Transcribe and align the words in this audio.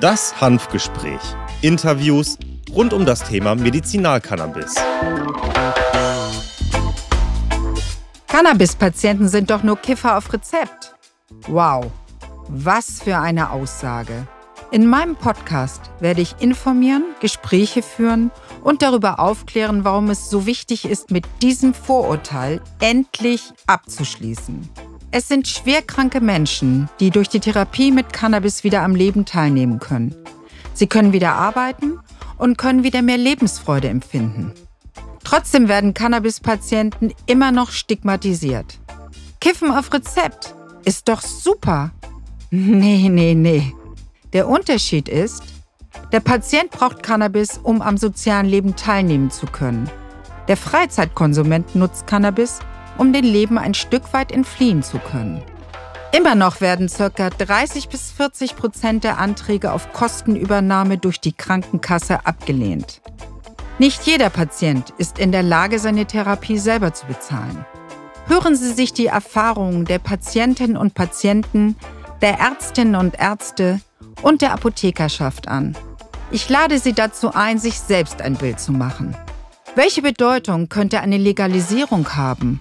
Das 0.00 0.40
Hanfgespräch. 0.40 1.20
Interviews 1.62 2.38
rund 2.72 2.92
um 2.92 3.04
das 3.04 3.24
Thema 3.24 3.56
Medizinalcannabis. 3.56 4.76
Cannabis-Patienten 8.28 9.28
sind 9.28 9.50
doch 9.50 9.64
nur 9.64 9.76
Kiffer 9.76 10.16
auf 10.16 10.32
Rezept. 10.32 10.94
Wow, 11.48 11.90
was 12.48 13.02
für 13.02 13.18
eine 13.18 13.50
Aussage. 13.50 14.28
In 14.76 14.88
meinem 14.88 15.16
Podcast 15.16 15.80
werde 16.00 16.20
ich 16.20 16.34
informieren, 16.38 17.02
Gespräche 17.20 17.80
führen 17.80 18.30
und 18.62 18.82
darüber 18.82 19.20
aufklären, 19.20 19.84
warum 19.84 20.10
es 20.10 20.28
so 20.28 20.44
wichtig 20.44 20.84
ist, 20.84 21.10
mit 21.10 21.24
diesem 21.40 21.72
Vorurteil 21.72 22.60
endlich 22.78 23.54
abzuschließen. 23.66 24.68
Es 25.12 25.28
sind 25.28 25.48
schwerkranke 25.48 26.20
Menschen, 26.20 26.90
die 27.00 27.08
durch 27.08 27.30
die 27.30 27.40
Therapie 27.40 27.90
mit 27.90 28.12
Cannabis 28.12 28.64
wieder 28.64 28.82
am 28.82 28.94
Leben 28.94 29.24
teilnehmen 29.24 29.78
können. 29.78 30.14
Sie 30.74 30.86
können 30.86 31.14
wieder 31.14 31.32
arbeiten 31.32 31.98
und 32.36 32.58
können 32.58 32.84
wieder 32.84 33.00
mehr 33.00 33.16
Lebensfreude 33.16 33.88
empfinden. 33.88 34.52
Trotzdem 35.24 35.68
werden 35.68 35.94
Cannabis-Patienten 35.94 37.14
immer 37.24 37.50
noch 37.50 37.70
stigmatisiert. 37.70 38.78
Kiffen 39.40 39.70
auf 39.70 39.90
Rezept 39.90 40.54
ist 40.84 41.08
doch 41.08 41.22
super. 41.22 41.92
Nee, 42.50 43.08
nee, 43.08 43.34
nee. 43.34 43.72
Der 44.36 44.48
Unterschied 44.48 45.08
ist, 45.08 45.44
der 46.12 46.20
Patient 46.20 46.70
braucht 46.70 47.02
Cannabis, 47.02 47.58
um 47.62 47.80
am 47.80 47.96
sozialen 47.96 48.44
Leben 48.44 48.76
teilnehmen 48.76 49.30
zu 49.30 49.46
können. 49.46 49.88
Der 50.46 50.58
Freizeitkonsument 50.58 51.74
nutzt 51.74 52.06
Cannabis, 52.06 52.58
um 52.98 53.14
dem 53.14 53.24
Leben 53.24 53.56
ein 53.56 53.72
Stück 53.72 54.12
weit 54.12 54.32
entfliehen 54.32 54.82
zu 54.82 54.98
können. 54.98 55.42
Immer 56.14 56.34
noch 56.34 56.60
werden 56.60 56.90
ca. 56.90 57.30
30 57.30 57.88
bis 57.88 58.10
40 58.10 58.56
Prozent 58.56 59.04
der 59.04 59.16
Anträge 59.16 59.72
auf 59.72 59.94
Kostenübernahme 59.94 60.98
durch 60.98 61.18
die 61.18 61.32
Krankenkasse 61.32 62.26
abgelehnt. 62.26 63.00
Nicht 63.78 64.02
jeder 64.02 64.28
Patient 64.28 64.92
ist 64.98 65.18
in 65.18 65.32
der 65.32 65.44
Lage, 65.44 65.78
seine 65.78 66.04
Therapie 66.04 66.58
selber 66.58 66.92
zu 66.92 67.06
bezahlen. 67.06 67.64
Hören 68.26 68.54
Sie 68.54 68.74
sich 68.74 68.92
die 68.92 69.06
Erfahrungen 69.06 69.86
der 69.86 69.98
Patientinnen 69.98 70.76
und 70.76 70.92
Patienten, 70.92 71.74
der 72.20 72.38
Ärztinnen 72.38 72.96
und 72.96 73.18
Ärzte 73.18 73.80
und 74.22 74.42
der 74.42 74.52
Apothekerschaft 74.52 75.48
an. 75.48 75.76
Ich 76.30 76.48
lade 76.48 76.78
Sie 76.78 76.92
dazu 76.92 77.32
ein, 77.34 77.58
sich 77.58 77.78
selbst 77.78 78.20
ein 78.20 78.34
Bild 78.34 78.60
zu 78.60 78.72
machen. 78.72 79.16
Welche 79.74 80.02
Bedeutung 80.02 80.68
könnte 80.68 81.00
eine 81.00 81.18
Legalisierung 81.18 82.16
haben? 82.16 82.60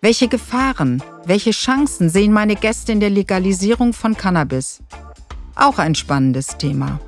Welche 0.00 0.28
Gefahren, 0.28 1.02
welche 1.24 1.50
Chancen 1.50 2.08
sehen 2.08 2.32
meine 2.32 2.54
Gäste 2.54 2.92
in 2.92 3.00
der 3.00 3.10
Legalisierung 3.10 3.92
von 3.92 4.16
Cannabis? 4.16 4.80
Auch 5.56 5.78
ein 5.78 5.96
spannendes 5.96 6.56
Thema. 6.56 7.00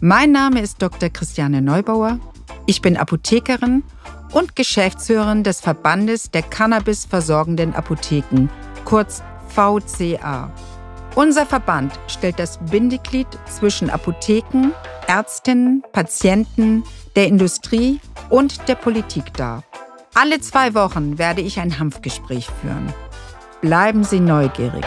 Mein 0.00 0.30
Name 0.30 0.60
ist 0.60 0.80
Dr. 0.80 1.08
Christiane 1.08 1.60
Neubauer. 1.60 2.20
Ich 2.66 2.80
bin 2.80 2.96
Apothekerin 2.96 3.82
und 4.32 4.54
Geschäftsführerin 4.54 5.42
des 5.42 5.60
Verbandes 5.60 6.30
der 6.30 6.42
Cannabis 6.42 7.04
versorgenden 7.04 7.74
Apotheken, 7.74 8.48
kurz 8.84 9.22
VCA. 9.48 10.52
Unser 11.16 11.46
Verband 11.46 11.98
stellt 12.08 12.38
das 12.38 12.58
Bindeglied 12.58 13.26
zwischen 13.48 13.88
Apotheken, 13.88 14.72
Ärztinnen, 15.06 15.82
Patienten, 15.92 16.84
der 17.16 17.26
Industrie 17.26 18.00
und 18.28 18.68
der 18.68 18.74
Politik 18.74 19.32
dar. 19.32 19.64
Alle 20.14 20.40
zwei 20.40 20.74
Wochen 20.74 21.16
werde 21.16 21.40
ich 21.40 21.58
ein 21.58 21.78
Hanfgespräch 21.78 22.48
führen. 22.60 22.92
Bleiben 23.62 24.04
Sie 24.04 24.20
neugierig. 24.20 24.84